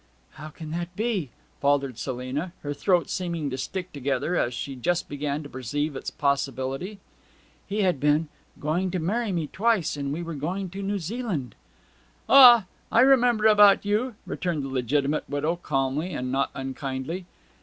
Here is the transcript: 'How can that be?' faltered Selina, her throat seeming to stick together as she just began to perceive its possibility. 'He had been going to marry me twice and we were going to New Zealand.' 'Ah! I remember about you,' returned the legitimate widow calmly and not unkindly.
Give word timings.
'How 0.31 0.47
can 0.49 0.71
that 0.71 0.95
be?' 0.95 1.29
faltered 1.59 1.99
Selina, 1.99 2.53
her 2.63 2.73
throat 2.73 3.07
seeming 3.07 3.51
to 3.51 3.55
stick 3.59 3.93
together 3.93 4.35
as 4.35 4.51
she 4.55 4.75
just 4.75 5.07
began 5.07 5.43
to 5.43 5.49
perceive 5.49 5.95
its 5.95 6.09
possibility. 6.09 6.97
'He 7.67 7.81
had 7.81 7.99
been 7.99 8.27
going 8.59 8.89
to 8.89 8.97
marry 8.99 9.31
me 9.31 9.45
twice 9.45 9.95
and 9.95 10.11
we 10.11 10.23
were 10.23 10.33
going 10.33 10.71
to 10.71 10.81
New 10.81 10.97
Zealand.' 10.97 11.53
'Ah! 12.27 12.65
I 12.91 13.01
remember 13.01 13.45
about 13.45 13.85
you,' 13.85 14.15
returned 14.25 14.63
the 14.63 14.69
legitimate 14.69 15.29
widow 15.29 15.55
calmly 15.55 16.13
and 16.13 16.31
not 16.31 16.49
unkindly. 16.55 17.27